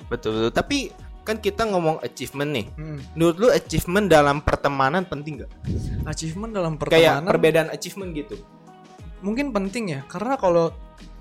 [0.08, 0.52] Betul, betul.
[0.56, 0.78] Tapi
[1.22, 2.66] kan kita ngomong achievement nih.
[2.72, 2.98] Hmm.
[3.12, 5.50] Menurut lu achievement dalam pertemanan penting gak?
[6.04, 8.36] Achievement dalam Kayak pertemanan perbedaan achievement gitu.
[9.18, 10.74] mungkin penting ya karena kalau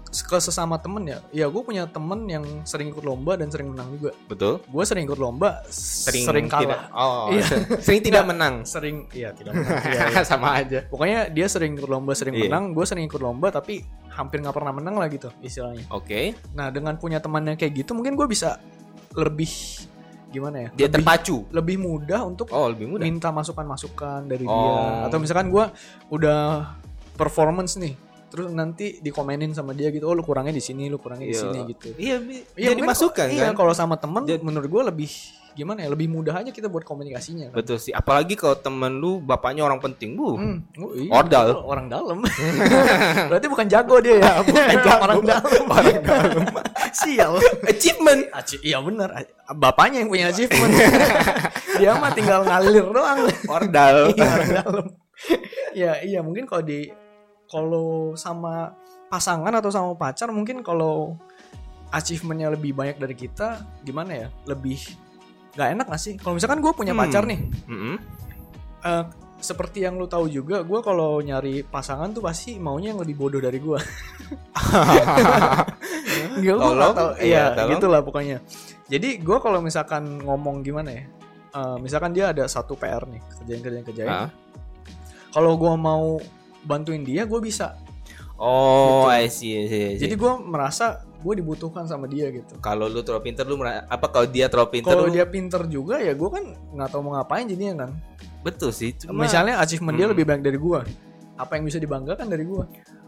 [0.10, 3.94] ke sesama temen ya ya gue punya temen yang sering ikut lomba dan sering menang
[3.94, 4.58] juga Betul.
[4.60, 6.82] gue sering ikut lomba Sering, sering, tidak.
[6.82, 7.46] kalah Oh, Iya.
[7.78, 8.54] sering tidak menang.
[8.66, 10.22] sering iya tidak menang Iya, iya.
[10.26, 10.82] Sama aja.
[10.84, 12.50] pokoknya dia sering ikut lomba sering Iya.
[12.50, 16.34] menang gue sering ikut lomba tapi hampir nggak pernah menang lah gitu istilahnya Oke.
[16.52, 18.58] nah dengan punya teman yang kayak gitu mungkin gue bisa
[19.14, 19.52] lebih
[20.28, 21.36] gimana ya Dia lebih, terpacu.
[21.50, 23.04] lebih mudah untuk Oh, lebih mudah.
[23.04, 24.56] minta masukan-masukan dari Oh.
[24.56, 25.66] dia atau misalkan gue
[26.10, 26.72] udah
[27.14, 27.96] performance nih
[28.26, 31.44] terus nanti dikomenin sama dia gitu oh lu kurangnya di sini lu kurangnya di Iya.
[31.44, 32.16] sini gitu Iya,
[32.56, 33.56] Iya, jadi masukan kok- Iya, kan.
[33.60, 35.12] kalau sama temen Jadi- menurut gue lebih
[35.54, 35.90] gimana ya?
[35.92, 37.52] Lebih mudah aja kita buat komunikasinya.
[37.52, 37.56] Kan?
[37.62, 37.92] Betul sih.
[37.92, 40.36] Apalagi kalau temen lu bapaknya orang penting, bu.
[40.38, 41.48] Hmm, oh, iya, Ordal.
[41.64, 42.20] orang dalam.
[43.32, 45.00] Berarti bukan jago dia ya, bukan jago.
[45.04, 45.64] orang dalam.
[45.72, 46.44] Orang dalam.
[46.92, 47.34] Sial.
[47.68, 48.22] Achievement.
[48.36, 49.10] Aci- iya benar.
[49.56, 50.72] Bapaknya yang punya achievement.
[51.80, 53.20] dia mah tinggal ngalir doang.
[53.48, 54.12] Ordal.
[54.14, 54.86] iya, orang dalam.
[55.72, 56.92] Iya, iya mungkin kalau di
[57.48, 58.76] kalau sama
[59.12, 61.20] pasangan atau sama pacar mungkin kalau
[61.92, 64.80] achievementnya lebih banyak dari kita gimana ya lebih
[65.52, 67.02] nggak enak gak sih kalau misalkan gue punya Hmm.
[67.02, 67.96] pacar nih Mm-mm.
[68.82, 69.04] eh,
[69.38, 73.40] seperti yang lu tahu juga gue kalau nyari pasangan tuh pasti maunya yang lebih bodoh
[73.40, 73.80] dari gue
[76.32, 77.10] Enggak, gue tahu.
[77.20, 77.70] iya, tolong.
[77.72, 78.38] gitulah pokoknya.
[78.86, 81.04] Jadi gue kalau misalkan ngomong gimana ya,
[81.52, 84.10] eh, misalkan dia ada satu PR nih, kerjaan-kerjaan kerjaan.
[84.10, 84.30] Hah?
[85.32, 86.20] Kalau gue mau
[86.62, 87.80] bantuin dia, gue bisa.
[88.36, 89.12] Oh, Gitu.
[89.12, 90.02] I see, I see, I see.
[90.02, 92.58] Jadi gue merasa gue dibutuhkan sama dia gitu.
[92.58, 95.62] kalau lu terlalu pinter lu mera- apa kalau dia terlalu pinter Kalau lu- dia pinter
[95.66, 97.92] juga ya gue kan nggak tahu mau ngapain jadinya kan.
[98.42, 98.92] betul sih.
[98.96, 100.14] Cuma Misalnya achievement dia Hmm.
[100.14, 100.80] lebih banyak dari gue.
[101.36, 102.66] Apa yang bisa dibanggakan dari gue?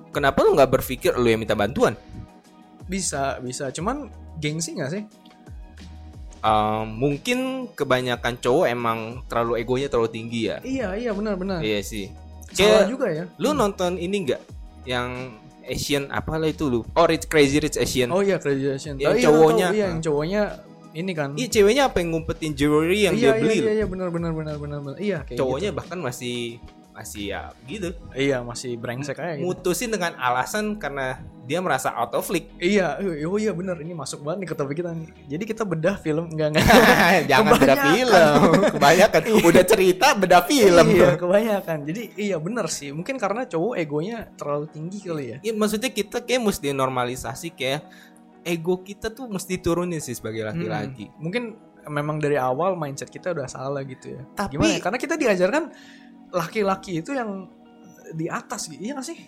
[0.09, 1.97] kenapa lu nggak berpikir lu yang minta bantuan?
[2.85, 3.73] Bisa, bisa.
[3.73, 5.03] Cuman gengsi nggak sih?
[6.43, 7.39] Um, mungkin
[7.71, 10.59] kebanyakan cowok emang terlalu egonya terlalu tinggi ya.
[10.59, 11.63] Iya, iya benar-benar.
[11.63, 12.11] Iya sih.
[12.51, 13.23] Salah Kayak juga ya.
[13.39, 14.41] lu nonton ini nggak
[14.85, 16.81] yang Asian apalah itu lu?
[16.91, 18.11] Oh, Rich Crazy Rich Asian.
[18.11, 18.99] Oh iya graduation.
[18.99, 19.67] Yang Oh, iya, cowoknya.
[19.67, 19.75] tahu.
[19.75, 20.41] iya, yang cowoknya
[20.93, 21.29] ini kan.
[21.33, 23.65] Iya ceweknya apa yang ngumpetin jewelry yang iya, dia beli Iya, loh.
[23.65, 24.97] iya, iya, benar benar benar benar benar.
[24.99, 26.59] Iya, kayak Cowoknya bahkan masih
[26.93, 27.89] masih ya gitu.
[28.13, 29.49] Iya, masih brengsek aja gitu.
[29.49, 32.53] Mutusin dengan alasan karena dia merasa out of league.
[32.55, 35.09] Iya, oh iya benar ini masuk banget nih ke topik kita nih.
[35.27, 36.65] Jadi kita bedah film enggak enggak.
[37.33, 37.85] Jangan Kebanyakan.
[37.91, 38.39] film.
[38.77, 40.85] Kebanyakan udah cerita beda film.
[40.87, 41.77] Iya, kebanyakan.
[41.83, 42.93] Jadi iya benar sih.
[42.93, 45.37] Mungkin karena cowok egonya terlalu tinggi kali ya.
[45.41, 47.81] Ya maksudnya kita kayak mesti normalisasi kayak
[48.43, 51.09] ego kita tuh mesti turunin sih sebagai laki-laki.
[51.09, 51.43] Hmm, Mungkin
[51.83, 54.21] memang dari awal mindset kita udah salah gitu ya.
[54.37, 54.79] Tapi- Gimana ya?
[54.79, 55.63] Karena kita diajarkan
[56.33, 57.47] laki-laki itu yang
[58.17, 58.81] di atas gitu.
[58.81, 59.19] Iya gak sih?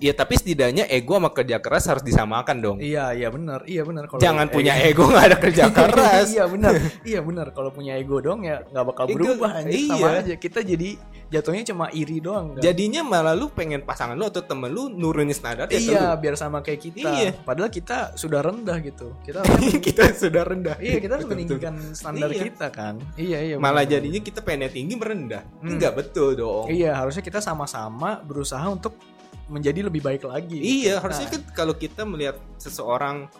[0.00, 2.76] Ya tapi setidaknya ego sama kerja keras harus disamakan dong.
[2.80, 3.68] Iya, iya benar.
[3.68, 6.26] Iya benar kalau Jangan ego- punya ego nggak ada kerja keras.
[6.32, 6.72] iya benar.
[7.04, 7.46] Iya benar.
[7.52, 10.20] Kalau punya ego dong ya nggak bakal berubah anjir sama iya.
[10.24, 10.34] aja.
[10.40, 10.96] Kita jadi
[11.30, 12.60] jatuhnya cuma iri doang kan?
[12.60, 16.80] Jadinya malah lu pengen pasangan lu atau temen lu nurunin standar iya biar sama kayak
[16.84, 17.30] kita Iya.
[17.38, 19.46] padahal kita sudah rendah gitu kita
[19.86, 20.74] kita sudah rendah.
[20.76, 21.54] iya kita harus Betul, betul.
[21.62, 22.42] meninggikan standar Iya.
[22.44, 23.92] kita kan iya iya Malah benar.
[23.94, 25.42] jadinya kita pengen tinggi merendah.
[25.60, 25.70] Hmm.
[25.70, 26.66] Enggak betul dong.
[26.66, 28.98] iya harusnya kita sama-sama berusaha untuk
[29.46, 31.32] menjadi lebih baik lagi Iya, harusnya Nah.
[31.32, 33.30] kan kalau kita melihat seseorang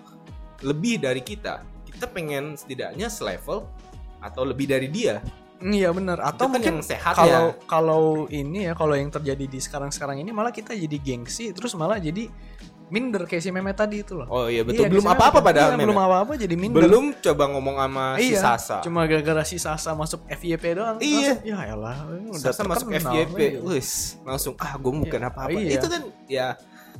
[0.61, 3.67] lebih dari kita, kita pengen setidaknya selevel
[4.19, 5.19] atau lebih dari dia.
[5.63, 7.67] Iya benar atau kan mungkin yang sehat kalau ya.
[7.69, 11.97] kalau ini ya kalau yang terjadi di sekarang-sekarang ini malah kita jadi gengsi terus malah
[11.97, 12.33] jadi
[12.91, 14.83] minder kayak si Meme tadi itu loh Oh iya betul.
[14.83, 18.35] Iya, belum si apa-apa padahal Iya, belum apa-apa jadi minder Belum coba ngomong sama si
[18.35, 18.77] iya, Sasa.
[18.83, 21.39] cuma gara-gara si Sasa masuk FYP doang Iya.
[21.39, 25.55] langsung, ya elah udah Sasa masuk FYP, wis langsung ah gue bukan Iya, apa-apa.
[25.55, 25.71] iya.
[25.71, 26.47] Itu kan ya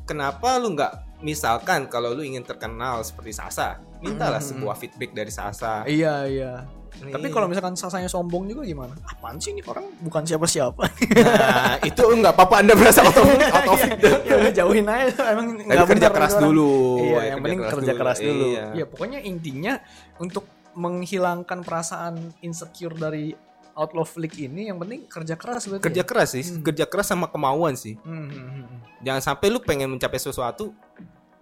[0.07, 4.63] kenapa lu nggak misalkan kalau lu ingin terkenal seperti Sasa, mintalah Hmm.
[4.63, 5.83] sebuah feedback dari Sasa.
[5.85, 6.53] iya Iya.
[6.93, 10.83] Tapi kalau misalkan Sasanya sombong juga gimana apaan sih ini orang bukan siapa-siapa
[11.17, 13.99] nah itu nggak apa-apa anda merasa out of, out of it.
[14.23, 16.45] ya udah jauhin aja emang nggak kerja keras orang.
[16.45, 16.71] dulu.
[17.01, 18.65] iya Ya, yang penting kerja keras dulu Iya.
[18.75, 19.75] iya pokoknya intinya
[20.17, 23.35] untuk menghilangkan perasaan insecure dari
[23.73, 26.07] outlaw flick ini yang penting kerja keras berarti Kerja ya?
[26.07, 27.97] keras sih, kerja keras sama kemauan sih.
[28.01, 28.79] Hmm, hmm, hmm.
[29.01, 30.75] Jangan sampai lu pengen mencapai sesuatu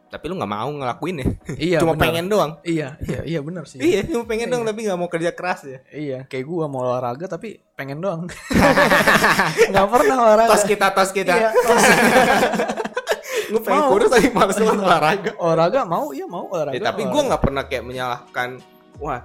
[0.09, 1.27] tapi lu nggak mau ngelakuin ya.
[1.69, 2.03] iya Cuma benar.
[2.09, 2.53] pengen doang.
[2.65, 4.71] iya iya iya benar sih Iya, cuma pengen Iya, doang iya.
[4.73, 5.79] tapi nggak mau kerja keras ya.
[5.91, 8.25] Iya, kayak gua mau olahraga tapi pengen doang.
[9.71, 10.51] Nggak pernah olahraga.
[10.51, 11.31] Tos kita, tos kita.
[11.31, 11.85] Iya, tos.
[13.49, 13.91] Pengen Mau.
[13.91, 15.31] kurus tapi males banget olahraga.
[15.37, 16.77] olahraga mau, iya mau olahraga.
[16.77, 17.25] Eh, tapi olahraga.
[17.29, 18.49] nggak pernah kayak menyalahkan,
[18.99, 19.21] wah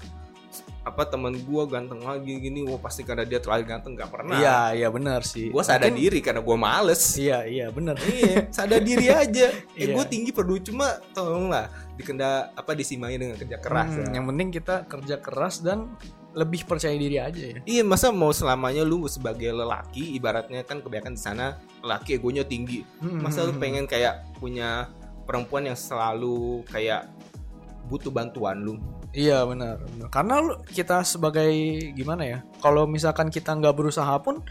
[0.83, 4.35] apa teman gue ganteng lagi gini, wah pasti karena dia terlalu ganteng nggak pernah.
[4.35, 5.47] Iya, iya benar sih.
[5.47, 7.01] Gue sadar Mungkin- diri karena gue males.
[7.15, 7.95] Iya, iya benar.
[8.03, 9.47] iya, sadar diri aja.
[9.79, 9.95] Eh, Iya.
[9.95, 13.89] gue tinggi perlu cuma tolonglah dikenda apa disimai dengan kerja keras.
[13.89, 14.19] Hmm, ya.
[14.19, 15.95] Yang penting kita kerja keras dan
[16.33, 17.59] lebih percaya diri aja ya.
[17.63, 21.45] Iya masa mau selamanya lu sebagai lelaki ibaratnya kan kebanyakan di sana
[21.79, 22.81] lelaki egonya tinggi.
[22.99, 24.89] Hmm, Masa lu hmm, pengen kayak punya
[25.23, 27.07] perempuan yang selalu kayak
[27.87, 28.75] butuh bantuan lu.
[29.13, 29.77] Iya benar.
[29.79, 30.07] benar.
[30.09, 31.47] Karena kita sebagai
[31.93, 32.39] gimana ya?
[32.57, 34.41] Kalau misalkan kita nggak berusaha pun,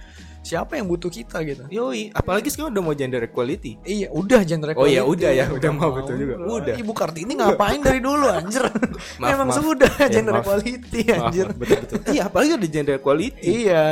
[0.41, 1.67] siapa yang butuh kita gitu?
[1.67, 3.75] Yoi, apalagi sekarang udah mau gender equality.
[3.83, 5.11] Iya, udah gender Oh iya, equality.
[5.19, 6.35] udah ya, udah mau betul juga.
[6.39, 6.75] Udah.
[6.75, 8.63] Ibu Kartini ngapain dari dulu anjir?
[9.21, 9.59] Maaf, Emang maaf.
[9.59, 10.47] sudah Ya, gender maaf.
[10.47, 11.47] equality anjir.
[11.47, 11.99] maaf, betul betul.
[12.15, 13.51] iya, apalagi ada gender equality.
[13.67, 13.85] Iya.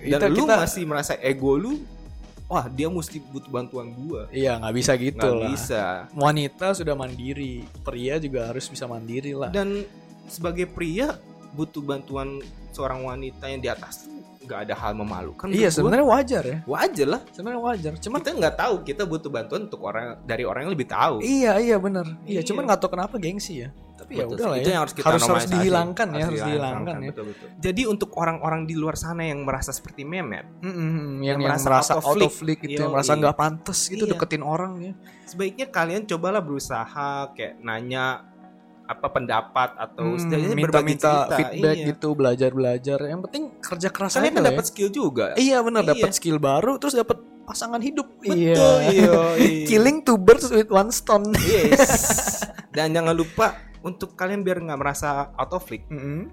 [0.00, 1.72] Dan Kita- lu kita- masih merasa ego lu,
[2.46, 4.28] wah dia mesti butuh bantuan gua.
[4.30, 5.48] Iya nggak bisa gitu Nggak lah.
[5.50, 5.82] bisa.
[6.14, 9.50] Wanita sudah mandiri, pria juga harus bisa mandiri lah.
[9.50, 9.82] Dan
[10.26, 11.16] sebagai pria
[11.52, 12.38] butuh bantuan
[12.70, 14.04] seorang wanita yang di atas
[14.46, 15.50] nggak ada hal memalukan.
[15.50, 16.58] iya sebenarnya wajar ya.
[16.70, 17.20] wajar lah.
[17.34, 17.92] Sebenarnya wajar.
[17.98, 21.18] Cuman kita nggak tahu kita butuh bantuan untuk orang dari orang yang lebih tahu.
[21.18, 22.06] iya iya benar.
[22.22, 22.40] Iya, Iya.
[22.46, 23.74] cuman nggak tahu kenapa gengsi ya.
[23.98, 24.60] Tapi ya udah lah sih.
[24.60, 24.62] ya.
[24.62, 27.10] Itu yang harus kita harus, harus dihilangkan ya, harus dihilangkan ya.
[27.10, 27.48] Betul, betul.
[27.58, 30.86] Jadi untuk orang-orang di luar sana yang merasa seperti Mehmet, Mm, mm, mm.
[30.86, 32.38] yang, yang merasa merasa out of league.
[32.46, 34.14] league gitu, yang merasa nggak pantas gitu Iya.
[34.14, 34.92] deketin orang ya.
[35.26, 38.22] sebaiknya kalian cobalah berusaha kayak nanya
[38.86, 40.62] apa pendapat atau Hmm, setidaknya berbagi
[40.94, 41.36] minta-minta cerita.
[41.36, 41.86] feedback Iya.
[41.86, 42.98] gitu, belajar-belajar.
[43.04, 44.50] Yang penting kerja keras Kalian aja kan lah ya.
[44.52, 45.26] dapat skill juga.
[45.34, 45.90] Iya benar Iya.
[45.92, 48.06] dapat skill baru terus dapat pasangan hidup.
[48.16, 48.70] Betul, iya.
[48.88, 49.12] iya.
[49.68, 51.34] Killing two birds with one stone.
[51.40, 52.42] Yes.
[52.76, 56.26] Dan jangan lupa untuk kalian biar nggak merasa out of league, Mm-mm.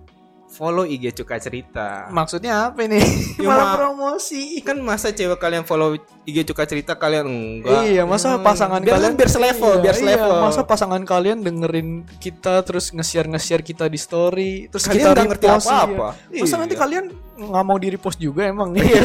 [0.46, 2.08] Follow IG Cuka Cerita.
[2.08, 3.02] Maksudnya apa ini?
[3.36, 4.62] Ya, Malah ma- promosi.
[4.62, 7.84] kan masa cewek kalian follow IG Cuka Cerita kalian enggak?
[7.86, 10.38] Iya, masa Hmm, pasangan biar kalian biar selevel, Iya, biar iya, selevel.
[10.40, 15.46] masa pasangan kalian dengerin kita terus nge-share nge-share kita di story, terus Kalian kita ngerti
[15.48, 16.08] repost, apa-apa.
[16.30, 16.42] iya.
[16.42, 16.62] Masa Iya.
[16.62, 18.76] nanti kalian nggak mau di repost juga emang?
[18.78, 19.02] Iya.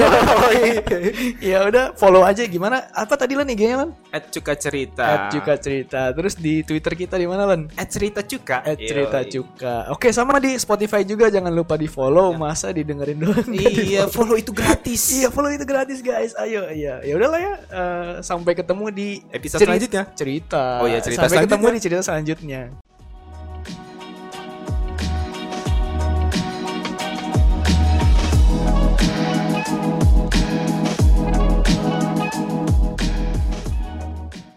[1.55, 2.89] ya udah follow aja gimana?
[2.93, 3.91] Apa tadi lan IG-nya lan?
[4.13, 5.05] At Cuka Cerita.
[5.05, 6.13] At Cuka Cerita.
[6.13, 7.73] Terus di Twitter kita di mana lan?
[7.77, 8.65] At Cerita Cuka.
[8.65, 9.33] At Cerita Yoi.
[9.33, 9.75] Cuka.
[9.95, 12.37] Oke, sama di Spotify juga jangan lupa di follow.
[12.37, 13.49] Masa didengerin doang?
[13.49, 15.03] Iya, follow itu gratis.
[15.13, 16.33] Iya, follow itu gratis guys.
[16.37, 17.01] Ayo, iya.
[17.05, 17.55] Ya udahlah ya.
[17.69, 20.03] Eh, sampai ketemu di Episode selanjutnya.
[20.17, 20.83] Cerita.
[20.83, 22.63] Oh iya, cerita Sampai ketemu di cerita selanjutnya.